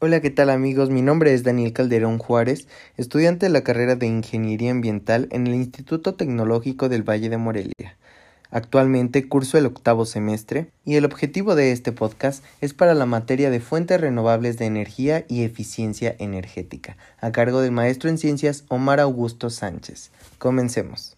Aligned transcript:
Hola, 0.00 0.20
¿qué 0.20 0.30
tal 0.30 0.48
amigos? 0.50 0.90
Mi 0.90 1.02
nombre 1.02 1.34
es 1.34 1.42
Daniel 1.42 1.72
Calderón 1.72 2.18
Juárez, 2.18 2.68
estudiante 2.96 3.46
de 3.46 3.50
la 3.50 3.64
carrera 3.64 3.96
de 3.96 4.06
Ingeniería 4.06 4.70
Ambiental 4.70 5.26
en 5.32 5.48
el 5.48 5.56
Instituto 5.56 6.14
Tecnológico 6.14 6.88
del 6.88 7.02
Valle 7.02 7.28
de 7.28 7.36
Morelia. 7.36 7.96
Actualmente 8.52 9.26
curso 9.26 9.58
el 9.58 9.66
octavo 9.66 10.06
semestre 10.06 10.70
y 10.84 10.94
el 10.94 11.04
objetivo 11.04 11.56
de 11.56 11.72
este 11.72 11.90
podcast 11.90 12.44
es 12.60 12.74
para 12.74 12.94
la 12.94 13.06
materia 13.06 13.50
de 13.50 13.58
fuentes 13.58 14.00
renovables 14.00 14.56
de 14.56 14.66
energía 14.66 15.24
y 15.26 15.42
eficiencia 15.42 16.14
energética, 16.20 16.96
a 17.20 17.32
cargo 17.32 17.60
del 17.60 17.72
maestro 17.72 18.08
en 18.08 18.18
ciencias 18.18 18.66
Omar 18.68 19.00
Augusto 19.00 19.50
Sánchez. 19.50 20.12
Comencemos. 20.38 21.16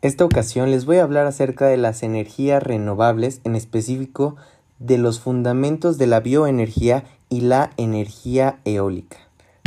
Esta 0.00 0.24
ocasión 0.24 0.70
les 0.70 0.84
voy 0.84 0.98
a 0.98 1.02
hablar 1.02 1.26
acerca 1.26 1.66
de 1.66 1.76
las 1.76 2.04
energías 2.04 2.62
renovables, 2.62 3.40
en 3.42 3.56
específico 3.56 4.36
de 4.78 4.96
los 4.96 5.18
fundamentos 5.18 5.98
de 5.98 6.06
la 6.06 6.20
bioenergía 6.20 7.02
y 7.28 7.40
la 7.40 7.70
energía 7.76 8.60
eólica. 8.64 9.16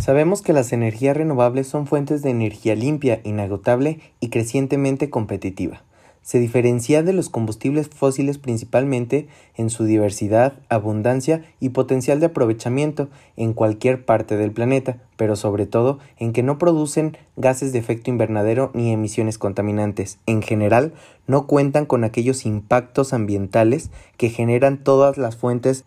Sabemos 0.01 0.41
que 0.41 0.53
las 0.53 0.71
energías 0.71 1.17
renovables 1.17 1.67
son 1.67 1.85
fuentes 1.85 2.21
de 2.21 2.29
energía 2.29 2.75
limpia, 2.75 3.19
inagotable 3.25 3.99
y 4.21 4.29
crecientemente 4.29 5.09
competitiva. 5.09 5.83
Se 6.21 6.37
diferencia 6.37 7.01
de 7.01 7.13
los 7.13 7.29
combustibles 7.29 7.89
fósiles 7.89 8.37
principalmente 8.37 9.27
en 9.55 9.71
su 9.71 9.85
diversidad, 9.85 10.53
abundancia 10.69 11.43
y 11.59 11.69
potencial 11.69 12.19
de 12.19 12.27
aprovechamiento 12.27 13.09
en 13.37 13.53
cualquier 13.53 14.05
parte 14.05 14.37
del 14.37 14.51
planeta, 14.51 14.97
pero 15.17 15.35
sobre 15.35 15.65
todo 15.65 15.97
en 16.17 16.31
que 16.31 16.43
no 16.43 16.59
producen 16.59 17.17
gases 17.37 17.73
de 17.73 17.79
efecto 17.79 18.11
invernadero 18.11 18.69
ni 18.75 18.91
emisiones 18.91 19.39
contaminantes. 19.39 20.19
En 20.27 20.43
general, 20.43 20.93
no 21.25 21.47
cuentan 21.47 21.87
con 21.87 22.03
aquellos 22.03 22.45
impactos 22.45 23.13
ambientales 23.13 23.89
que 24.17 24.29
generan 24.29 24.77
todas 24.77 25.17
las 25.17 25.35
fuentes 25.35 25.85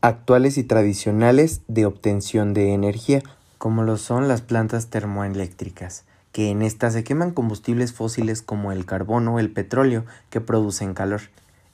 actuales 0.00 0.56
y 0.56 0.64
tradicionales 0.64 1.60
de 1.68 1.84
obtención 1.84 2.54
de 2.54 2.72
energía, 2.72 3.22
como 3.58 3.82
lo 3.82 3.98
son 3.98 4.26
las 4.26 4.40
plantas 4.40 4.86
termoeléctricas 4.86 6.05
que 6.36 6.50
en 6.50 6.60
esta 6.60 6.90
se 6.90 7.02
queman 7.02 7.30
combustibles 7.30 7.94
fósiles 7.94 8.42
como 8.42 8.70
el 8.70 8.84
carbón 8.84 9.26
o 9.26 9.38
el 9.38 9.50
petróleo 9.50 10.04
que 10.28 10.42
producen 10.42 10.92
calor. 10.92 11.22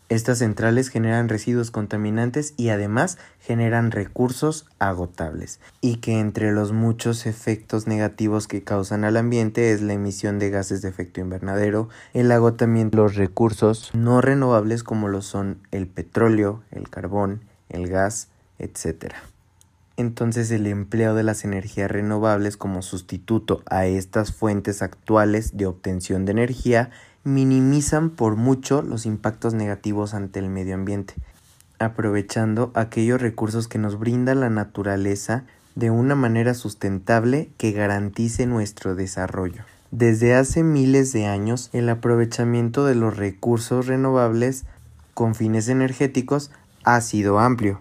Estas 0.09 0.39
centrales 0.39 0.89
generan 0.89 1.29
residuos 1.29 1.73
contaminantes 1.73 2.55
y 2.57 2.69
además 2.69 3.19
generan 3.41 3.91
recursos 3.91 4.67
agotables, 4.79 5.59
y 5.81 5.97
que 5.97 6.21
entre 6.21 6.53
los 6.53 6.71
muchos 6.71 7.27
efectos 7.27 7.89
negativos 7.89 8.47
que 8.47 8.63
causan 8.63 9.03
al 9.03 9.17
ambiente 9.17 9.73
es 9.73 9.83
la 9.83 9.95
emisión 9.95 10.39
de 10.39 10.51
gases 10.51 10.81
de 10.81 10.91
efecto 10.91 11.21
invernadero, 11.21 11.89
el 12.15 12.31
agotamiento 12.31 12.99
de 12.99 13.03
los 13.03 13.17
recursos 13.17 13.91
no 13.95 14.21
renovables 14.21 14.85
como 14.85 15.09
lo 15.09 15.23
son 15.23 15.59
el 15.73 15.89
petróleo, 15.89 16.63
el 16.71 16.89
carbón, 16.89 17.41
el 17.69 17.89
gas, 17.89 18.29
etc 18.61 19.13
entonces 19.97 20.51
el 20.51 20.67
empleo 20.67 21.15
de 21.15 21.23
las 21.23 21.45
energías 21.45 21.91
renovables 21.91 22.57
como 22.57 22.83
sustituto 22.83 23.63
a 23.67 23.87
estas 23.87 24.33
fuentes 24.33 24.83
actuales 24.83 25.57
de 25.57 25.67
obtención 25.67 26.25
de 26.25 26.33
energía 26.33 26.91
minimizan 27.25 28.11
por 28.11 28.37
mucho 28.37 28.83
los 28.83 29.07
impactos 29.07 29.55
negativos 29.55 30.15
ante 30.15 30.39
el 30.39 30.49
medio 30.49 30.75
ambiente, 30.75 31.15
aprovechando 31.79 32.73
aquellos 32.75 33.21
recursos 33.21 33.69
que 33.69 33.79
nos 33.79 33.99
brinda 33.99 34.35
la 34.35 34.51
naturaleza 34.51 35.45
de 35.75 35.91
una 35.91 36.15
manera 36.15 36.55
sustentable 36.55 37.51
que 37.57 37.73
garantice 37.73 38.47
nuestro 38.47 38.95
desarrollo. 38.95 39.63
Desde 39.91 40.35
hace 40.35 40.63
miles 40.63 41.13
de 41.13 41.27
años, 41.27 41.69
el 41.73 41.89
aprovechamiento 41.89 42.87
de 42.87 42.95
los 42.95 43.17
recursos 43.17 43.87
renovables 43.87 44.65
con 45.15 45.35
fines 45.35 45.69
energéticos 45.69 46.51
ha 46.83 47.01
sido 47.03 47.39
amplio 47.39 47.81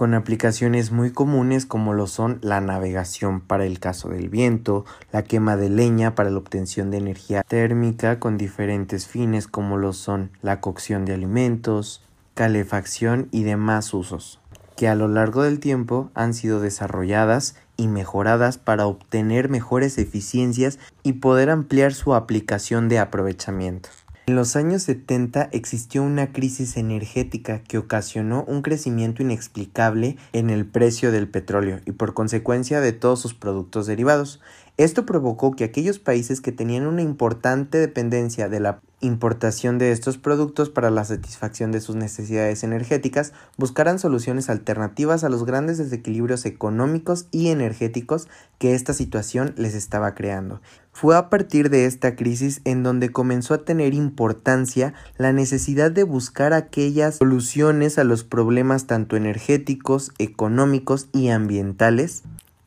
con 0.00 0.14
aplicaciones 0.14 0.92
muy 0.92 1.10
comunes 1.10 1.66
como 1.66 1.92
lo 1.92 2.06
son 2.06 2.38
la 2.40 2.62
navegación 2.62 3.42
para 3.42 3.66
el 3.66 3.80
caso 3.80 4.08
del 4.08 4.30
viento, 4.30 4.86
la 5.12 5.24
quema 5.24 5.58
de 5.58 5.68
leña 5.68 6.14
para 6.14 6.30
la 6.30 6.38
obtención 6.38 6.90
de 6.90 6.96
energía 6.96 7.42
térmica 7.42 8.18
con 8.18 8.38
diferentes 8.38 9.06
fines 9.06 9.46
como 9.46 9.76
lo 9.76 9.92
son 9.92 10.30
la 10.40 10.62
cocción 10.62 11.04
de 11.04 11.12
alimentos, 11.12 12.02
calefacción 12.32 13.28
y 13.30 13.42
demás 13.42 13.92
usos, 13.92 14.40
que 14.74 14.88
a 14.88 14.94
lo 14.94 15.06
largo 15.06 15.42
del 15.42 15.60
tiempo 15.60 16.10
han 16.14 16.32
sido 16.32 16.60
desarrolladas 16.60 17.56
y 17.76 17.86
mejoradas 17.86 18.56
para 18.56 18.86
obtener 18.86 19.50
mejores 19.50 19.98
eficiencias 19.98 20.78
y 21.02 21.12
poder 21.12 21.50
ampliar 21.50 21.92
su 21.92 22.14
aplicación 22.14 22.88
de 22.88 23.00
aprovechamiento. 23.00 23.90
En 24.30 24.36
los 24.36 24.54
años 24.54 24.84
70 24.84 25.48
existió 25.50 26.04
una 26.04 26.30
crisis 26.30 26.76
energética 26.76 27.64
que 27.64 27.78
ocasionó 27.78 28.44
un 28.46 28.62
crecimiento 28.62 29.24
inexplicable 29.24 30.18
en 30.32 30.50
el 30.50 30.66
precio 30.66 31.10
del 31.10 31.28
petróleo 31.28 31.80
y 31.84 31.90
por 31.90 32.14
consecuencia 32.14 32.80
de 32.80 32.92
todos 32.92 33.20
sus 33.20 33.34
productos 33.34 33.88
derivados. 33.88 34.40
Esto 34.76 35.04
provocó 35.04 35.52
que 35.52 35.64
aquellos 35.64 35.98
países 35.98 36.40
que 36.40 36.52
tenían 36.52 36.86
una 36.86 37.02
importante 37.02 37.78
dependencia 37.78 38.48
de 38.48 38.60
la 38.60 38.80
importación 39.00 39.78
de 39.78 39.92
estos 39.92 40.18
productos 40.18 40.68
para 40.68 40.90
la 40.90 41.04
satisfacción 41.04 41.72
de 41.72 41.80
sus 41.80 41.96
necesidades 41.96 42.62
energéticas 42.64 43.32
buscaran 43.56 43.98
soluciones 43.98 44.50
alternativas 44.50 45.24
a 45.24 45.28
los 45.28 45.44
grandes 45.44 45.78
desequilibrios 45.78 46.44
económicos 46.44 47.26
y 47.30 47.48
energéticos 47.48 48.28
que 48.58 48.74
esta 48.74 48.92
situación 48.92 49.54
les 49.56 49.74
estaba 49.74 50.14
creando. 50.14 50.60
Fue 50.92 51.16
a 51.16 51.30
partir 51.30 51.70
de 51.70 51.86
esta 51.86 52.14
crisis 52.14 52.60
en 52.64 52.82
donde 52.82 53.10
comenzó 53.10 53.54
a 53.54 53.64
tener 53.64 53.94
importancia 53.94 54.92
la 55.16 55.32
necesidad 55.32 55.90
de 55.90 56.04
buscar 56.04 56.52
aquellas 56.52 57.16
soluciones 57.16 57.98
a 57.98 58.04
los 58.04 58.24
problemas 58.24 58.86
tanto 58.86 59.16
energéticos, 59.16 60.12
económicos 60.18 61.08
y 61.12 61.28
ambientales 61.28 62.22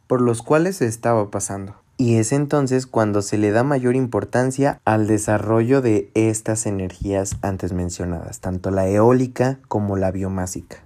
por 0.08 0.22
los 0.22 0.42
cuales 0.42 0.78
se 0.78 0.88
estaba 0.88 1.30
pasando 1.30 1.83
y 1.98 2.16
es 2.16 2.31
entonces 2.31 2.88
cuando 2.88 3.22
se 3.22 3.38
le 3.38 3.52
da 3.52 3.64
mayor 3.64 3.96
importancia 3.96 4.80
al 4.86 5.08
desarrollo 5.08 5.81
de 5.81 6.12
estas 6.16 6.66
energías 6.66 7.38
antes 7.42 7.74
mencionadas, 7.74 8.40
tanto 8.40 8.72
la 8.72 8.88
eólica 8.88 9.59
como 9.68 9.96
la 9.98 10.12
biomásica. 10.12 10.84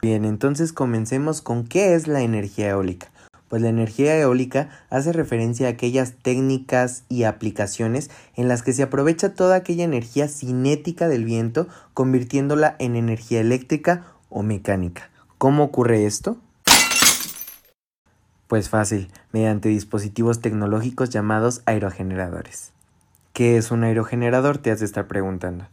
Bien, 0.00 0.24
entonces 0.24 0.72
comencemos 0.72 1.42
con 1.42 1.64
qué 1.64 1.94
es 1.94 2.08
la 2.08 2.22
energía 2.22 2.70
eólica. 2.70 3.12
Pues 3.46 3.62
la 3.62 3.68
energía 3.68 4.18
eólica 4.18 4.70
hace 4.90 5.12
referencia 5.12 5.68
a 5.68 5.70
aquellas 5.70 6.14
técnicas 6.14 7.04
y 7.08 7.22
aplicaciones 7.22 8.10
en 8.34 8.48
las 8.48 8.62
que 8.62 8.72
se 8.72 8.82
aprovecha 8.82 9.34
toda 9.34 9.54
aquella 9.54 9.84
energía 9.84 10.26
cinética 10.26 11.06
del 11.06 11.24
viento 11.24 11.68
convirtiéndola 11.94 12.74
en 12.80 12.96
energía 12.96 13.40
eléctrica 13.40 14.06
o 14.28 14.42
mecánica. 14.42 15.10
¿Cómo 15.38 15.64
ocurre 15.64 16.06
esto? 16.06 16.38
Pues 18.52 18.68
fácil, 18.68 19.10
mediante 19.32 19.70
dispositivos 19.70 20.42
tecnológicos 20.42 21.08
llamados 21.08 21.62
aerogeneradores. 21.64 22.74
¿Qué 23.32 23.56
es 23.56 23.70
un 23.70 23.82
aerogenerador? 23.82 24.58
Te 24.58 24.70
has 24.70 24.80
de 24.80 24.84
estar 24.84 25.06
preguntando. 25.06 25.64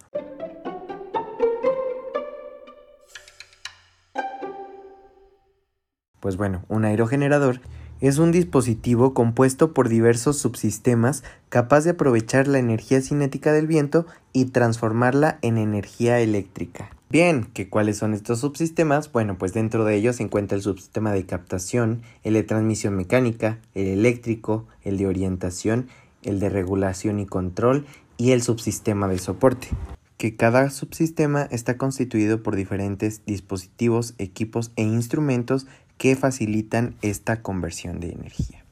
Pues 6.22 6.38
bueno, 6.38 6.64
un 6.70 6.86
aerogenerador 6.86 7.60
es 8.00 8.18
un 8.18 8.32
dispositivo 8.32 9.14
compuesto 9.14 9.74
por 9.74 9.90
diversos 9.90 10.38
subsistemas 10.38 11.26
capaz 11.50 11.84
de 11.84 11.90
aprovechar 11.90 12.48
la 12.48 12.60
energía 12.60 13.02
cinética 13.02 13.52
del 13.52 13.68
viento 13.68 14.06
y 14.32 14.46
transformarla 14.52 15.38
en 15.42 15.58
energía 15.58 16.22
eléctrica. 16.22 16.92
Bien, 17.12 17.46
¿que 17.46 17.70
cuáles 17.70 17.98
son 17.98 18.14
estos 18.14 18.42
subsistemas? 18.42 19.12
Bueno, 19.12 19.36
pues 19.40 19.52
dentro 19.52 19.84
de 19.84 19.96
ellos 19.96 20.18
se 20.18 20.24
encuentra 20.24 20.56
el 20.56 20.62
subsistema 20.62 21.12
de 21.12 21.26
captación, 21.26 22.04
el 22.24 22.36
de 22.36 22.44
transmisión 22.44 22.96
mecánica, 22.96 23.58
el 23.74 23.88
eléctrico, 23.88 24.68
el 24.84 24.98
de 24.98 25.08
orientación, 25.08 25.88
el 26.22 26.40
de 26.40 26.50
regulación 26.50 27.20
y 27.20 27.26
control 27.26 27.88
y 28.18 28.34
el 28.34 28.44
subsistema 28.44 29.08
de 29.08 29.18
soporte. 29.18 29.70
Que 30.18 30.36
cada 30.36 30.70
subsistema 30.70 31.48
está 31.50 31.78
constituido 31.78 32.44
por 32.44 32.56
diferentes 32.56 33.26
dispositivos, 33.26 34.14
equipos 34.20 34.72
e 34.76 34.84
instrumentos 34.84 35.66
que 35.98 36.16
facilitan 36.16 36.96
esta 37.02 37.42
conversión 37.42 38.00
de 38.00 38.12
energía. 38.12 38.64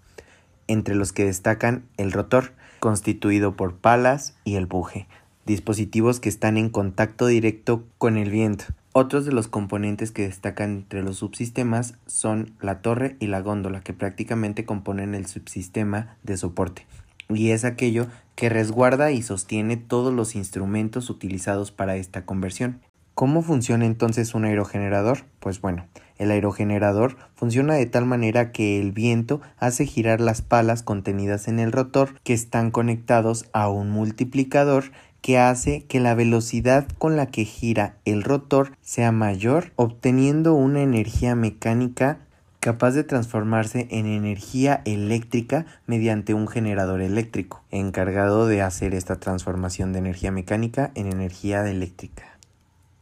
Entre 0.68 0.94
los 0.94 1.12
que 1.12 1.26
destacan 1.26 1.86
el 1.98 2.12
rotor, 2.12 2.52
constituido 2.82 3.56
por 3.56 3.78
palas, 3.78 4.36
y 4.44 4.58
el 4.58 4.68
buje, 4.68 5.08
dispositivos 5.48 6.20
que 6.20 6.30
están 6.30 6.58
en 6.58 6.70
contacto 6.70 7.26
directo 7.26 7.86
con 7.98 8.18
el 8.18 8.30
viento. 8.30 8.66
Otros 8.92 9.26
de 9.26 9.32
los 9.32 9.48
componentes 9.48 10.12
que 10.12 10.24
destacan 10.24 10.72
entre 10.72 11.02
los 11.02 11.18
subsistemas 11.18 11.96
son 12.06 12.52
la 12.62 12.82
torre 12.82 13.16
y 13.20 13.28
la 13.28 13.42
góndola, 13.42 13.82
que 13.82 13.94
prácticamente 13.94 14.66
componen 14.66 15.16
el 15.16 15.26
subsistema 15.26 16.18
de 16.22 16.38
soporte, 16.38 16.86
y 17.30 17.50
es 17.52 17.64
aquello 17.64 18.08
que 18.36 18.50
resguarda 18.50 19.12
y 19.12 19.24
sostiene 19.24 19.78
todos 19.78 20.14
los 20.14 20.36
instrumentos 20.36 21.10
utilizados 21.10 21.72
para 21.72 21.96
esta 21.96 22.26
conversión. 22.26 22.82
¿Cómo 23.18 23.42
funciona 23.42 23.86
entonces 23.86 24.36
un 24.36 24.46
aerogenerador? 24.46 25.26
Pues 25.40 25.60
bueno, 25.60 25.88
el 26.20 26.30
aerogenerador 26.30 27.18
funciona 27.34 27.74
de 27.74 27.88
tal 27.88 28.06
manera 28.06 28.52
que 28.52 28.80
el 28.80 28.92
viento 28.92 29.42
hace 29.58 29.88
girar 29.88 30.22
las 30.22 30.44
palas 30.44 30.84
contenidas 30.84 31.48
en 31.48 31.58
el 31.60 31.72
rotor 31.72 32.20
que 32.24 32.34
están 32.34 32.70
conectados 32.70 33.46
a 33.54 33.70
un 33.70 33.90
multiplicador 33.90 34.92
que 35.28 35.38
hace 35.38 35.84
que 35.84 36.00
la 36.00 36.16
velocidad 36.16 36.88
con 36.98 37.18
la 37.18 37.26
que 37.26 37.44
gira 37.44 37.98
el 38.06 38.24
rotor 38.24 38.72
sea 38.80 39.12
mayor, 39.12 39.74
obteniendo 39.76 40.54
una 40.54 40.82
energía 40.82 41.36
mecánica 41.36 42.20
capaz 42.62 42.92
de 42.92 43.04
transformarse 43.04 43.90
en 43.92 44.06
energía 44.06 44.82
eléctrica 44.86 45.66
mediante 45.86 46.34
un 46.34 46.48
generador 46.48 47.02
eléctrico, 47.02 47.62
encargado 47.72 48.48
de 48.48 48.62
hacer 48.62 48.96
esta 48.96 49.18
transformación 49.20 49.92
de 49.92 50.00
energía 50.00 50.32
mecánica 50.32 50.92
en 50.96 51.08
energía 51.08 51.70
eléctrica. 51.70 52.38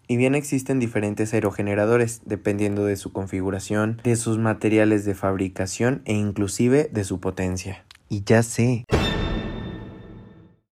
Y 0.07 0.17
bien 0.17 0.33
existen 0.33 0.79
diferentes 0.79 1.31
aerogeneradores, 1.31 2.21
dependiendo 2.25 2.85
de 2.85 2.95
su 2.95 3.11
configuración, 3.11 4.01
de 4.03 4.15
sus 4.15 4.39
materiales 4.39 5.05
de 5.05 5.13
fabricación 5.13 6.01
e 6.05 6.15
inclusive 6.15 6.89
de 6.91 7.03
su 7.03 7.19
potencia. 7.19 7.85
Y 8.09 8.23
ya 8.23 8.41
sé, 8.41 8.85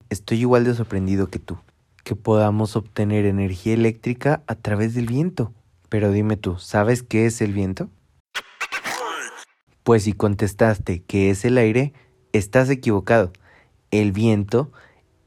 estoy 0.10 0.40
igual 0.40 0.64
de 0.64 0.74
sorprendido 0.74 1.30
que 1.30 1.40
tú, 1.40 1.58
que 2.04 2.16
podamos 2.16 2.76
obtener 2.76 3.26
energía 3.26 3.74
eléctrica 3.74 4.44
a 4.48 4.56
través 4.56 4.94
del 4.94 5.08
viento. 5.08 5.54
Pero 5.90 6.12
dime 6.12 6.38
tú, 6.38 6.58
¿sabes 6.58 7.04
qué 7.04 7.26
es 7.26 7.42
el 7.42 7.54
viento? 7.54 7.90
Pues 9.84 10.04
si 10.04 10.14
contestaste 10.14 11.02
que 11.04 11.30
es 11.30 11.46
el 11.46 11.58
aire, 11.58 11.94
estás 12.34 12.70
equivocado. 12.70 13.32
El 13.92 14.12
viento 14.12 14.72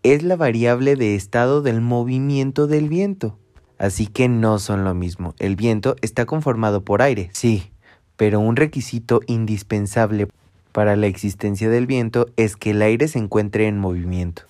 es 0.03 0.23
la 0.23 0.37
variable 0.37 0.97
de 0.97 1.15
estado 1.15 1.63
del 1.63 1.81
movimiento 1.81 2.67
del 2.67 2.89
viento. 2.89 3.39
Así 3.79 4.07
que 4.07 4.29
no 4.29 4.59
son 4.59 4.85
lo 4.85 4.95
mismo. 4.95 5.35
El 5.39 5.57
viento 5.57 5.97
está 6.03 6.27
conformado 6.27 6.85
por 6.85 7.01
aire, 7.01 7.31
sí, 7.33 7.73
pero 8.17 8.39
un 8.39 8.57
requisito 8.57 9.21
indispensable 9.27 10.29
para 10.73 10.97
la 10.97 11.07
existencia 11.07 11.71
del 11.71 11.87
viento 11.87 12.27
es 12.37 12.57
que 12.57 12.73
el 12.73 12.83
aire 12.83 13.09
se 13.09 13.19
encuentre 13.19 13.67
en 13.67 13.79
movimiento. 13.79 14.43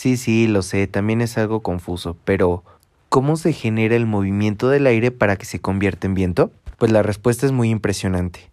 Sí, 0.00 0.16
sí, 0.16 0.46
lo 0.46 0.62
sé, 0.62 0.86
también 0.86 1.20
es 1.20 1.36
algo 1.36 1.60
confuso, 1.60 2.16
pero 2.24 2.64
¿Cómo 3.10 3.36
se 3.36 3.52
genera 3.52 3.96
el 3.96 4.06
movimiento 4.06 4.70
del 4.70 4.86
aire 4.86 5.10
para 5.10 5.36
que 5.36 5.44
se 5.44 5.60
convierta 5.60 6.06
en 6.06 6.14
viento? 6.14 6.50
Pues 6.78 6.90
la 6.90 7.02
respuesta 7.02 7.44
es 7.44 7.52
muy 7.52 7.68
impresionante. 7.68 8.50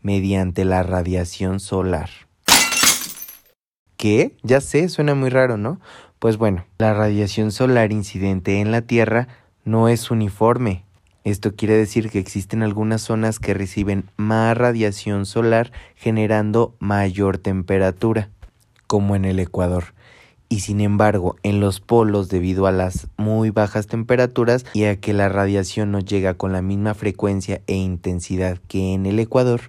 Mediante 0.00 0.64
la 0.64 0.84
radiación 0.84 1.58
solar. 1.58 2.08
¿Qué? 3.96 4.36
Ya 4.44 4.60
sé, 4.60 4.88
suena 4.88 5.16
muy 5.16 5.30
raro, 5.30 5.56
¿no? 5.56 5.80
Pues 6.20 6.36
bueno, 6.36 6.66
la 6.78 6.94
radiación 6.94 7.50
solar 7.50 7.90
incidente 7.90 8.60
en 8.60 8.70
la 8.70 8.82
Tierra 8.82 9.26
no 9.64 9.88
es 9.88 10.12
uniforme. 10.12 10.84
Esto 11.24 11.54
quiere 11.54 11.76
decir 11.76 12.10
que 12.10 12.18
existen 12.18 12.62
algunas 12.62 13.02
zonas 13.02 13.38
que 13.38 13.54
reciben 13.54 14.04
más 14.16 14.56
radiación 14.56 15.26
solar 15.26 15.72
generando 15.94 16.74
mayor 16.78 17.38
temperatura, 17.38 18.30
como 18.86 19.16
en 19.16 19.24
el 19.24 19.38
Ecuador 19.38 19.94
y 20.52 20.60
sin 20.60 20.82
embargo 20.82 21.36
en 21.42 21.60
los 21.60 21.80
polos 21.80 22.28
debido 22.28 22.66
a 22.66 22.72
las 22.72 23.08
muy 23.16 23.48
bajas 23.48 23.86
temperaturas 23.86 24.66
y 24.74 24.84
a 24.84 25.00
que 25.00 25.14
la 25.14 25.30
radiación 25.30 25.90
no 25.92 26.00
llega 26.00 26.34
con 26.34 26.52
la 26.52 26.60
misma 26.60 26.92
frecuencia 26.92 27.62
e 27.66 27.74
intensidad 27.74 28.58
que 28.68 28.92
en 28.92 29.06
el 29.06 29.18
Ecuador, 29.18 29.62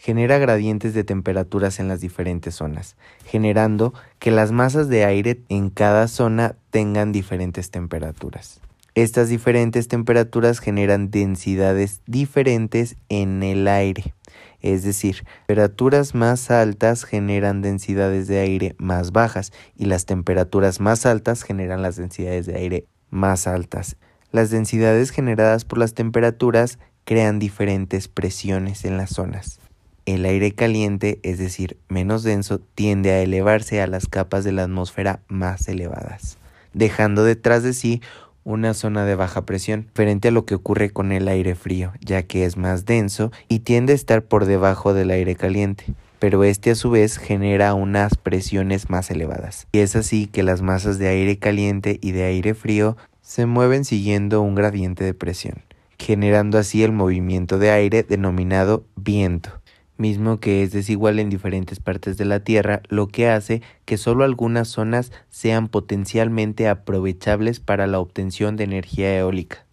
genera 0.00 0.38
gradientes 0.38 0.94
de 0.94 1.04
temperaturas 1.04 1.78
en 1.78 1.88
las 1.88 2.00
diferentes 2.00 2.54
zonas, 2.54 2.96
generando 3.26 3.92
que 4.18 4.30
las 4.30 4.50
masas 4.50 4.88
de 4.88 5.04
aire 5.04 5.42
en 5.50 5.68
cada 5.68 6.08
zona 6.08 6.56
tengan 6.70 7.12
diferentes 7.12 7.70
temperaturas. 7.70 8.62
Estas 8.94 9.28
diferentes 9.28 9.88
temperaturas 9.88 10.58
generan 10.58 11.10
densidades 11.10 12.00
diferentes 12.06 12.96
en 13.08 13.42
el 13.42 13.68
aire 13.68 14.14
es 14.62 14.82
decir, 14.82 15.24
temperaturas 15.46 16.14
más 16.14 16.50
altas 16.50 17.04
generan 17.04 17.62
densidades 17.62 18.26
de 18.28 18.40
aire 18.40 18.74
más 18.78 19.12
bajas 19.12 19.52
y 19.76 19.86
las 19.86 20.04
temperaturas 20.04 20.80
más 20.80 21.06
altas 21.06 21.42
generan 21.42 21.82
las 21.82 21.96
densidades 21.96 22.46
de 22.46 22.56
aire 22.56 22.84
más 23.08 23.46
altas. 23.46 23.96
Las 24.32 24.50
densidades 24.50 25.10
generadas 25.10 25.64
por 25.64 25.78
las 25.78 25.94
temperaturas 25.94 26.78
crean 27.04 27.38
diferentes 27.38 28.08
presiones 28.08 28.84
en 28.84 28.96
las 28.96 29.10
zonas. 29.10 29.60
El 30.06 30.24
aire 30.24 30.52
caliente, 30.52 31.20
es 31.22 31.38
decir, 31.38 31.78
menos 31.88 32.22
denso, 32.22 32.58
tiende 32.58 33.12
a 33.12 33.22
elevarse 33.22 33.80
a 33.80 33.86
las 33.86 34.06
capas 34.06 34.44
de 34.44 34.52
la 34.52 34.64
atmósfera 34.64 35.20
más 35.28 35.68
elevadas, 35.68 36.38
dejando 36.74 37.24
detrás 37.24 37.62
de 37.62 37.72
sí 37.72 38.02
una 38.44 38.74
zona 38.74 39.04
de 39.04 39.14
baja 39.14 39.44
presión, 39.46 39.86
diferente 39.86 40.28
a 40.28 40.30
lo 40.30 40.44
que 40.44 40.54
ocurre 40.54 40.90
con 40.90 41.12
el 41.12 41.28
aire 41.28 41.54
frío, 41.54 41.92
ya 42.00 42.22
que 42.22 42.44
es 42.44 42.56
más 42.56 42.84
denso 42.84 43.30
y 43.48 43.60
tiende 43.60 43.92
a 43.92 43.96
estar 43.96 44.22
por 44.22 44.44
debajo 44.44 44.94
del 44.94 45.10
aire 45.10 45.34
caliente, 45.36 45.84
pero 46.18 46.44
este 46.44 46.70
a 46.70 46.74
su 46.74 46.90
vez 46.90 47.18
genera 47.18 47.74
unas 47.74 48.16
presiones 48.16 48.90
más 48.90 49.10
elevadas. 49.10 49.66
Y 49.72 49.78
es 49.78 49.96
así 49.96 50.26
que 50.26 50.42
las 50.42 50.62
masas 50.62 50.98
de 50.98 51.08
aire 51.08 51.38
caliente 51.38 51.98
y 52.02 52.12
de 52.12 52.24
aire 52.24 52.54
frío 52.54 52.96
se 53.22 53.46
mueven 53.46 53.84
siguiendo 53.84 54.42
un 54.42 54.54
gradiente 54.54 55.04
de 55.04 55.14
presión, 55.14 55.62
generando 55.98 56.58
así 56.58 56.82
el 56.82 56.92
movimiento 56.92 57.58
de 57.58 57.70
aire 57.70 58.02
denominado 58.02 58.84
viento 58.96 59.59
mismo 60.00 60.40
que 60.40 60.62
es 60.64 60.72
desigual 60.72 61.18
en 61.20 61.30
diferentes 61.30 61.78
partes 61.78 62.16
de 62.16 62.24
la 62.24 62.40
Tierra, 62.40 62.82
lo 62.88 63.06
que 63.06 63.28
hace 63.28 63.62
que 63.84 63.98
solo 63.98 64.24
algunas 64.24 64.66
zonas 64.68 65.12
sean 65.28 65.68
potencialmente 65.68 66.68
aprovechables 66.68 67.60
para 67.60 67.86
la 67.86 68.00
obtención 68.00 68.56
de 68.56 68.64
energía 68.64 69.16
eólica. 69.16 69.66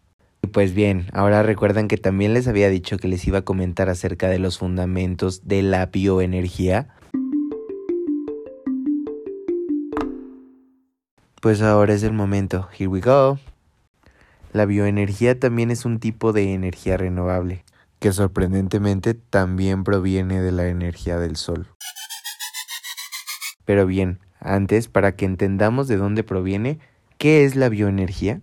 Y 0.43 0.47
pues 0.47 0.75
bien, 0.75 1.07
ahora 1.13 1.41
recuerdan 1.41 1.87
que 1.87 1.97
también 1.97 2.33
les 2.33 2.47
había 2.47 2.69
dicho 2.69 2.97
que 2.97 3.07
les 3.07 3.25
iba 3.25 3.39
a 3.39 3.45
comentar 3.45 3.89
acerca 3.89 4.27
de 4.27 4.37
los 4.37 4.59
fundamentos 4.59 5.47
de 5.47 5.63
la 5.63 5.87
bioenergía. 5.87 6.89
Pues 11.41 11.61
ahora 11.61 11.93
es 11.93 12.03
el 12.03 12.13
momento. 12.13 12.67
Here 12.77 12.87
we 12.87 12.99
go. 12.99 13.39
La 14.53 14.65
bioenergía 14.65 15.39
también 15.39 15.71
es 15.71 15.85
un 15.85 15.99
tipo 15.99 16.33
de 16.33 16.53
energía 16.53 16.97
renovable 16.97 17.63
que 17.99 18.11
sorprendentemente 18.11 19.13
también 19.13 19.83
proviene 19.83 20.41
de 20.41 20.51
la 20.51 20.67
energía 20.67 21.17
del 21.17 21.35
Sol. 21.35 21.67
Pero 23.65 23.85
bien, 23.85 24.19
antes, 24.39 24.87
para 24.87 25.15
que 25.15 25.25
entendamos 25.25 25.87
de 25.87 25.97
dónde 25.97 26.23
proviene, 26.23 26.79
¿qué 27.17 27.43
es 27.43 27.55
la 27.55 27.69
bioenergía? 27.69 28.41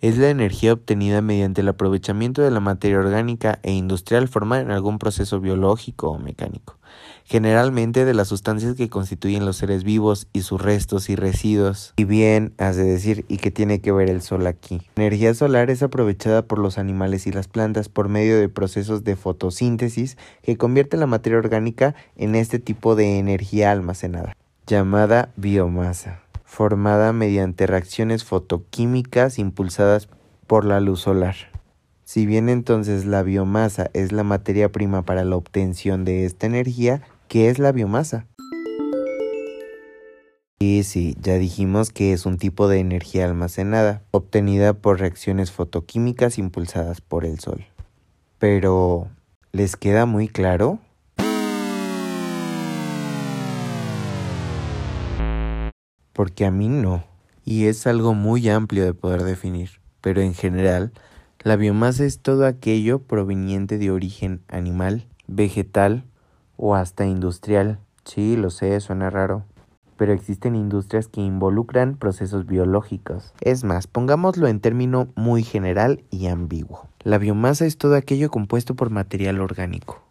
Es 0.00 0.16
la 0.16 0.30
energía 0.30 0.72
obtenida 0.72 1.20
mediante 1.20 1.60
el 1.60 1.68
aprovechamiento 1.68 2.40
de 2.40 2.50
la 2.50 2.60
materia 2.60 2.98
orgánica 2.98 3.58
e 3.62 3.72
industrial 3.72 4.28
formada 4.28 4.62
en 4.62 4.70
algún 4.70 4.98
proceso 4.98 5.40
biológico 5.40 6.10
o 6.10 6.18
mecánico, 6.18 6.78
generalmente 7.24 8.06
de 8.06 8.14
las 8.14 8.28
sustancias 8.28 8.76
que 8.76 8.88
constituyen 8.88 9.44
los 9.44 9.58
seres 9.58 9.84
vivos 9.84 10.26
y 10.32 10.40
sus 10.40 10.60
restos 10.60 11.10
y 11.10 11.16
residuos. 11.16 11.92
Y 11.96 12.04
bien, 12.04 12.54
has 12.56 12.76
de 12.76 12.84
decir, 12.84 13.26
¿y 13.28 13.36
qué 13.36 13.50
tiene 13.50 13.80
que 13.80 13.92
ver 13.92 14.08
el 14.08 14.22
sol 14.22 14.46
aquí? 14.46 14.80
La 14.96 15.04
energía 15.04 15.34
solar 15.34 15.68
es 15.68 15.82
aprovechada 15.82 16.42
por 16.42 16.58
los 16.58 16.78
animales 16.78 17.26
y 17.26 17.32
las 17.32 17.48
plantas 17.48 17.90
por 17.90 18.08
medio 18.08 18.38
de 18.38 18.48
procesos 18.48 19.04
de 19.04 19.16
fotosíntesis 19.16 20.16
que 20.42 20.56
convierten 20.56 21.00
la 21.00 21.06
materia 21.06 21.38
orgánica 21.38 21.94
en 22.16 22.34
este 22.34 22.58
tipo 22.58 22.96
de 22.96 23.18
energía 23.18 23.70
almacenada, 23.70 24.34
llamada 24.66 25.30
biomasa 25.36 26.22
formada 26.50 27.12
mediante 27.12 27.68
reacciones 27.68 28.24
fotoquímicas 28.24 29.38
impulsadas 29.38 30.08
por 30.48 30.64
la 30.64 30.80
luz 30.80 31.02
solar. 31.02 31.36
Si 32.04 32.26
bien 32.26 32.48
entonces 32.48 33.06
la 33.06 33.22
biomasa 33.22 33.88
es 33.94 34.10
la 34.10 34.24
materia 34.24 34.72
prima 34.72 35.02
para 35.02 35.24
la 35.24 35.36
obtención 35.36 36.04
de 36.04 36.24
esta 36.24 36.46
energía, 36.46 37.02
¿qué 37.28 37.50
es 37.50 37.60
la 37.60 37.70
biomasa? 37.70 38.26
Y 40.58 40.82
sí, 40.82 41.16
ya 41.20 41.34
dijimos 41.34 41.90
que 41.90 42.12
es 42.12 42.26
un 42.26 42.36
tipo 42.36 42.66
de 42.66 42.80
energía 42.80 43.26
almacenada, 43.26 44.02
obtenida 44.10 44.72
por 44.72 44.98
reacciones 44.98 45.52
fotoquímicas 45.52 46.36
impulsadas 46.36 47.00
por 47.00 47.24
el 47.24 47.38
sol. 47.38 47.64
Pero, 48.40 49.06
¿les 49.52 49.76
queda 49.76 50.04
muy 50.04 50.26
claro? 50.26 50.80
Porque 56.20 56.44
a 56.44 56.50
mí 56.50 56.68
no. 56.68 57.02
Y 57.46 57.64
es 57.64 57.86
algo 57.86 58.12
muy 58.12 58.46
amplio 58.50 58.84
de 58.84 58.92
poder 58.92 59.22
definir, 59.22 59.80
pero 60.02 60.20
en 60.20 60.34
general, 60.34 60.92
la 61.42 61.56
biomasa 61.56 62.04
es 62.04 62.18
todo 62.18 62.44
aquello 62.44 62.98
proveniente 62.98 63.78
de 63.78 63.90
origen 63.90 64.42
animal, 64.48 65.06
vegetal 65.28 66.04
o 66.58 66.74
hasta 66.74 67.06
industrial. 67.06 67.78
Sí, 68.04 68.36
lo 68.36 68.50
sé, 68.50 68.78
suena 68.80 69.08
raro. 69.08 69.46
Pero 69.96 70.12
existen 70.12 70.56
industrias 70.56 71.08
que 71.08 71.22
involucran 71.22 71.96
procesos 71.96 72.44
biológicos. 72.44 73.32
Es 73.40 73.64
más, 73.64 73.86
pongámoslo 73.86 74.46
en 74.46 74.60
término 74.60 75.08
muy 75.16 75.42
general 75.42 76.04
y 76.10 76.26
ambiguo. 76.26 76.86
La 77.02 77.16
biomasa 77.16 77.64
es 77.64 77.78
todo 77.78 77.94
aquello 77.94 78.30
compuesto 78.30 78.74
por 78.74 78.90
material 78.90 79.40
orgánico. 79.40 80.02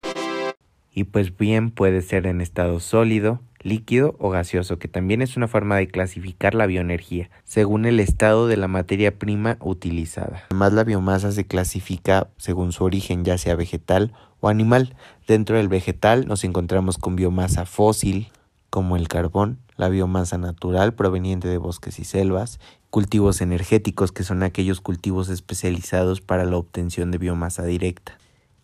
Y 0.92 1.04
pues 1.04 1.38
bien 1.38 1.70
puede 1.70 2.02
ser 2.02 2.26
en 2.26 2.42
estado 2.42 2.80
sólido, 2.80 3.42
líquido 3.62 4.16
o 4.20 4.30
gaseoso, 4.30 4.80
que 4.80 4.88
también 4.88 5.22
es 5.22 5.38
una 5.38 5.48
forma 5.48 5.78
de 5.78 5.88
clasificar 5.88 6.56
la 6.56 6.66
bioenergía, 6.66 7.30
según 7.44 7.86
el 7.86 8.00
estado 8.00 8.48
de 8.48 8.58
la 8.58 8.68
materia 8.68 9.18
prima 9.18 9.58
utilizada. 9.60 10.44
Además, 10.50 10.74
la 10.74 10.84
biomasa 10.84 11.32
se 11.32 11.46
clasifica 11.46 12.30
según 12.38 12.72
su 12.72 12.84
origen, 12.84 13.24
ya 13.24 13.38
sea 13.38 13.56
vegetal 13.56 14.14
o 14.40 14.50
animal. 14.50 14.96
Dentro 15.28 15.58
del 15.58 15.68
vegetal 15.68 16.28
nos 16.28 16.44
encontramos 16.44 16.98
con 16.98 17.16
biomasa 17.16 17.66
fósil, 17.66 18.30
como 18.70 18.96
el 18.96 19.08
carbón, 19.08 19.60
la 19.78 19.90
biomasa 19.90 20.38
natural 20.38 20.94
proveniente 20.94 21.48
de 21.48 21.58
bosques 21.58 22.00
y 22.00 22.06
selvas, 22.06 22.60
cultivos 22.90 23.42
energéticos, 23.42 24.12
que 24.12 24.24
son 24.24 24.44
aquellos 24.44 24.82
cultivos 24.82 25.30
especializados 25.30 26.22
para 26.22 26.46
la 26.46 26.58
obtención 26.58 27.12
de 27.12 27.18
biomasa 27.18 27.64
directa 27.64 28.18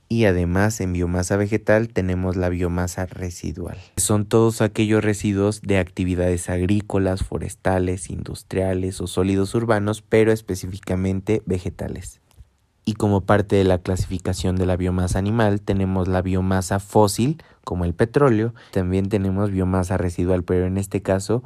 y 0.07 0.25
además 0.25 0.79
en 0.81 0.93
biomasa 0.93 1.37
vegetal 1.37 1.89
tenemos 1.89 2.35
la 2.35 2.49
biomasa 2.49 3.05
residual. 3.05 3.77
Son 3.97 4.25
todos 4.25 4.61
aquellos 4.61 5.03
residuos 5.03 5.61
de 5.61 5.79
actividades 5.79 6.49
agrícolas, 6.49 7.23
forestales, 7.23 8.09
industriales 8.09 9.01
o 9.01 9.07
sólidos 9.07 9.55
urbanos, 9.55 10.01
pero 10.01 10.31
específicamente 10.31 11.41
vegetales. 11.45 12.21
Y 12.87 12.93
como 12.93 13.21
parte 13.21 13.55
de 13.55 13.63
la 13.63 13.79
clasificación 13.79 14.55
de 14.57 14.67
la 14.67 14.77
biomasa 14.77 15.17
animal 15.17 15.59
tenemos 15.61 16.07
la 16.07 16.21
biomasa 16.21 16.79
fósil, 16.79 17.41
como 17.63 17.83
el 17.83 17.95
petróleo, 17.95 18.53
también 18.71 19.09
tenemos 19.09 19.49
biomasa 19.49 19.97
residual, 19.97 20.43
pero 20.43 20.67
en 20.67 20.77
este 20.77 21.01
caso 21.01 21.43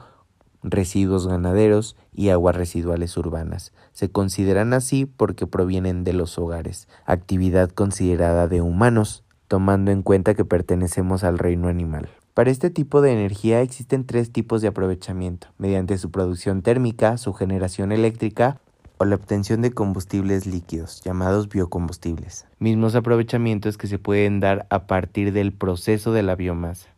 residuos 0.63 1.27
ganaderos 1.27 1.95
y 2.13 2.29
aguas 2.29 2.55
residuales 2.55 3.15
urbanas. 3.17 3.73
Se 3.91 4.09
consideran 4.09 4.73
así 4.73 5.05
porque 5.05 5.47
provienen 5.47 6.03
de 6.03 6.13
los 6.13 6.37
hogares, 6.37 6.87
actividad 7.05 7.69
considerada 7.69 8.47
de 8.47 8.61
humanos, 8.61 9.23
tomando 9.47 9.91
en 9.91 10.03
cuenta 10.03 10.35
que 10.35 10.45
pertenecemos 10.45 11.23
al 11.23 11.39
reino 11.39 11.67
animal. 11.67 12.09
Para 12.33 12.51
este 12.51 12.69
tipo 12.69 13.01
de 13.01 13.11
energía 13.11 13.61
existen 13.61 14.05
tres 14.05 14.31
tipos 14.31 14.61
de 14.61 14.69
aprovechamiento, 14.69 15.47
mediante 15.57 15.97
su 15.97 16.11
producción 16.11 16.61
térmica, 16.61 17.17
su 17.17 17.33
generación 17.33 17.91
eléctrica 17.91 18.61
o 18.97 19.05
la 19.05 19.15
obtención 19.15 19.61
de 19.61 19.71
combustibles 19.71 20.45
líquidos, 20.45 21.01
llamados 21.03 21.49
biocombustibles, 21.49 22.45
mismos 22.59 22.95
aprovechamientos 22.95 23.77
que 23.77 23.87
se 23.87 23.97
pueden 23.97 24.39
dar 24.39 24.67
a 24.69 24.87
partir 24.87 25.33
del 25.33 25.53
proceso 25.53 26.11
de 26.13 26.23
la 26.23 26.35
biomasa 26.35 26.89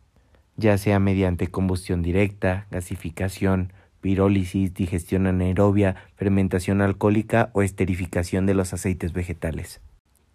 ya 0.56 0.78
sea 0.78 0.98
mediante 0.98 1.48
combustión 1.48 2.02
directa, 2.02 2.66
gasificación, 2.70 3.72
pirólisis, 4.00 4.74
digestión 4.74 5.26
anaerobia, 5.26 5.96
fermentación 6.16 6.82
alcohólica 6.82 7.50
o 7.52 7.62
esterificación 7.62 8.46
de 8.46 8.54
los 8.54 8.72
aceites 8.72 9.12
vegetales. 9.12 9.80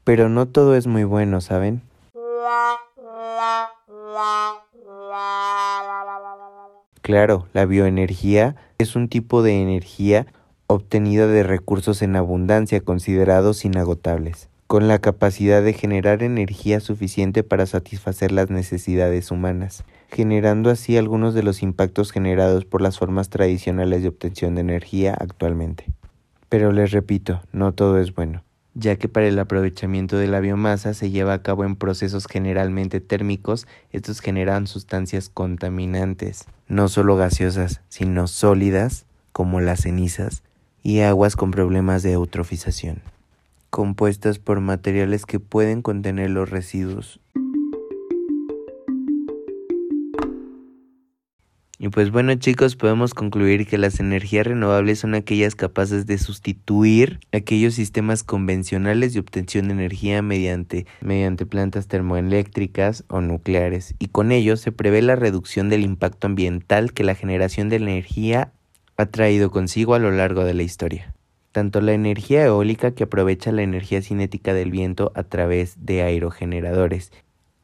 Pero 0.04 0.30
no 0.30 0.48
todo 0.48 0.76
es 0.76 0.88
muy 0.88 1.04
bueno, 1.04 1.42
¿saben? 1.42 1.82
Claro, 7.02 7.48
la 7.54 7.66
bioenergía 7.66 8.56
es 8.78 8.96
un 8.96 9.08
tipo 9.10 9.44
de 9.44 9.62
energía 9.62 10.28
obtenida 10.68 11.28
de 11.28 11.44
recursos 11.44 12.02
en 12.02 12.16
abundancia 12.16 12.82
considerados 12.82 13.64
inagotables 13.64 14.50
con 14.68 14.90
la 14.90 15.00
capacidad 15.00 15.64
de 15.64 15.72
generar 15.72 16.22
energía 16.24 16.82
suficiente 16.82 17.42
para 17.42 17.66
satisfacer 17.66 18.34
las 18.34 18.50
necesidades 18.50 19.32
humanas, 19.32 19.86
generando 20.10 20.70
así 20.70 20.98
algunos 20.98 21.34
de 21.34 21.44
los 21.44 21.62
impactos 21.62 22.12
generados 22.12 22.66
por 22.66 22.82
las 22.82 22.98
formas 22.98 23.30
tradicionales 23.30 24.02
de 24.02 24.10
obtención 24.10 24.56
de 24.56 24.62
energía 24.62 25.14
actualmente. 25.14 25.86
Pero 26.50 26.72
les 26.72 26.92
repito, 26.92 27.42
no 27.52 27.74
todo 27.74 28.00
es 28.00 28.14
bueno, 28.16 28.44
ya 28.74 28.96
que 28.96 29.10
para 29.10 29.28
el 29.28 29.38
aprovechamiento 29.40 30.18
de 30.18 30.28
la 30.28 30.40
biomasa 30.40 30.94
se 30.94 31.10
lleva 31.10 31.34
a 31.34 31.42
cabo 31.42 31.66
en 31.66 31.76
procesos 31.76 32.26
generalmente 32.28 33.02
térmicos, 33.02 33.68
estos 33.92 34.22
generan 34.22 34.68
sustancias 34.68 35.30
contaminantes, 35.30 36.46
no 36.68 36.88
solo 36.88 37.16
gaseosas, 37.18 37.82
sino 37.90 38.28
sólidas, 38.28 39.06
como 39.34 39.62
las 39.62 39.82
cenizas, 39.82 40.44
y 40.84 41.02
aguas 41.02 41.36
con 41.36 41.52
problemas 41.52 42.02
de 42.04 42.14
eutrofización 42.14 43.02
compuestas 43.70 44.40
por 44.40 44.60
materiales 44.60 45.26
que 45.26 45.40
pueden 45.40 45.82
contener 45.82 46.32
los 46.32 46.50
residuos. 46.50 47.20
Y 51.80 51.90
pues 51.90 52.10
bueno 52.10 52.34
chicos, 52.34 52.76
podemos 52.76 53.14
concluir 53.14 53.68
que 53.68 53.78
las 53.78 54.00
energías 54.00 54.48
renovables 54.48 54.98
son 54.98 55.14
aquellas 55.14 55.54
capaces 55.54 56.08
de 56.08 56.18
sustituir 56.18 57.20
aquellos 57.32 57.76
sistemas 57.76 58.24
convencionales 58.24 59.14
de 59.14 59.20
obtención 59.20 59.68
de 59.68 59.76
energía 59.76 60.24
mediante, 60.24 60.88
mediante 61.02 61.46
plantas 61.46 61.88
termoeléctricas 61.88 63.04
o 63.10 63.22
nucleares. 63.22 63.94
Y 64.00 64.08
con 64.08 64.32
ello 64.32 64.58
se 64.58 64.72
prevé 64.72 65.04
la 65.04 65.16
reducción 65.16 65.70
del 65.70 65.84
impacto 65.84 66.26
ambiental 66.26 66.94
que 66.94 67.04
la 67.04 67.14
generación 67.14 67.70
de 67.70 67.76
energía 67.76 68.54
ha 68.98 69.06
traído 69.06 69.52
consigo 69.52 69.94
a 69.94 70.00
lo 70.00 70.12
largo 70.12 70.46
de 70.46 70.56
la 70.56 70.64
historia 70.64 71.14
tanto 71.58 71.82
la 71.82 71.94
energía 71.94 72.46
eólica 72.46 72.92
que 72.92 73.06
aprovecha 73.06 73.52
la 73.52 73.64
energía 73.64 74.04
cinética 74.04 74.54
del 74.54 74.70
viento 74.70 75.12
a 75.16 75.24
través 75.24 75.84
de 75.84 76.04
aerogeneradores 76.04 77.12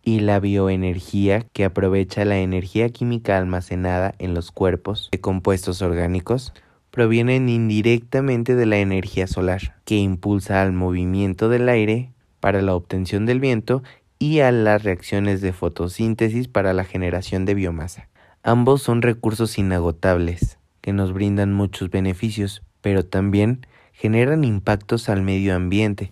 y 0.03 0.19
la 0.19 0.39
bioenergía 0.39 1.45
que 1.53 1.65
aprovecha 1.65 2.25
la 2.25 2.37
energía 2.39 2.89
química 2.89 3.37
almacenada 3.37 4.13
en 4.19 4.33
los 4.33 4.51
cuerpos 4.51 5.09
de 5.11 5.21
compuestos 5.21 5.81
orgánicos 5.81 6.53
provienen 6.91 7.49
indirectamente 7.49 8.53
de 8.53 8.65
la 8.65 8.77
energía 8.77 9.25
solar, 9.25 9.77
que 9.85 9.95
impulsa 9.95 10.61
al 10.61 10.73
movimiento 10.73 11.49
del 11.49 11.69
aire 11.69 12.11
para 12.39 12.61
la 12.61 12.75
obtención 12.75 13.25
del 13.25 13.39
viento 13.39 13.81
y 14.19 14.41
a 14.41 14.51
las 14.51 14.83
reacciones 14.83 15.41
de 15.41 15.53
fotosíntesis 15.53 16.47
para 16.47 16.73
la 16.73 16.83
generación 16.83 17.45
de 17.45 17.55
biomasa. 17.55 18.09
Ambos 18.43 18.83
son 18.83 19.01
recursos 19.01 19.57
inagotables, 19.57 20.59
que 20.81 20.93
nos 20.93 21.13
brindan 21.13 21.53
muchos 21.53 21.89
beneficios, 21.89 22.61
pero 22.81 23.05
también 23.05 23.65
generan 23.93 24.43
impactos 24.43 25.07
al 25.07 25.21
medio 25.21 25.55
ambiente, 25.55 26.11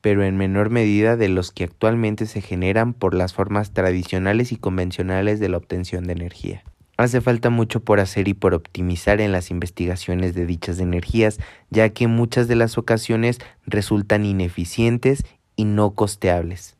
pero 0.00 0.24
en 0.24 0.36
menor 0.36 0.70
medida 0.70 1.16
de 1.16 1.28
los 1.28 1.52
que 1.52 1.64
actualmente 1.64 2.26
se 2.26 2.40
generan 2.40 2.94
por 2.94 3.14
las 3.14 3.34
formas 3.34 3.72
tradicionales 3.72 4.52
y 4.52 4.56
convencionales 4.56 5.40
de 5.40 5.48
la 5.48 5.58
obtención 5.58 6.04
de 6.04 6.12
energía. 6.12 6.64
Hace 6.96 7.20
falta 7.20 7.48
mucho 7.48 7.80
por 7.80 7.98
hacer 8.00 8.28
y 8.28 8.34
por 8.34 8.52
optimizar 8.52 9.20
en 9.20 9.32
las 9.32 9.50
investigaciones 9.50 10.34
de 10.34 10.44
dichas 10.44 10.78
energías, 10.80 11.38
ya 11.70 11.88
que 11.90 12.06
muchas 12.06 12.46
de 12.46 12.56
las 12.56 12.76
ocasiones 12.76 13.38
resultan 13.66 14.26
ineficientes 14.26 15.24
y 15.56 15.64
no 15.64 15.92
costeables. 15.92 16.76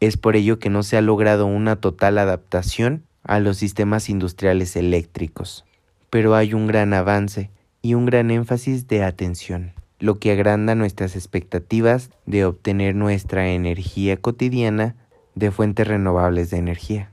Es 0.00 0.16
por 0.16 0.34
ello 0.34 0.58
que 0.58 0.70
no 0.70 0.82
se 0.82 0.96
ha 0.96 1.02
logrado 1.02 1.46
una 1.46 1.76
total 1.76 2.18
adaptación 2.18 3.04
a 3.22 3.38
los 3.38 3.58
sistemas 3.58 4.08
industriales 4.08 4.74
eléctricos. 4.74 5.64
Pero 6.08 6.34
hay 6.34 6.54
un 6.54 6.66
gran 6.66 6.92
avance 6.92 7.50
y 7.82 7.94
un 7.94 8.06
gran 8.06 8.30
énfasis 8.30 8.88
de 8.88 9.04
atención 9.04 9.72
lo 10.00 10.18
que 10.18 10.32
agranda 10.32 10.74
nuestras 10.74 11.14
expectativas 11.14 12.10
de 12.26 12.44
obtener 12.44 12.94
nuestra 12.96 13.50
energía 13.50 14.16
cotidiana 14.16 14.96
de 15.34 15.50
fuentes 15.50 15.86
renovables 15.86 16.50
de 16.50 16.56
energía. 16.56 17.12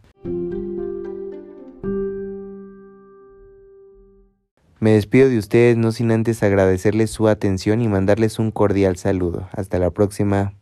Me 4.79 4.91
despido 4.91 5.27
de 5.27 5.37
ustedes 5.37 5.75
no 5.75 5.91
sin 5.91 6.11
antes 6.11 6.43
agradecerles 6.43 7.11
su 7.11 7.27
atención 7.27 7.81
y 7.81 7.87
mandarles 7.87 8.39
un 8.39 8.51
cordial 8.51 8.95
saludo. 8.95 9.49
Hasta 9.51 9.79
la 9.79 9.89
próxima. 9.89 10.56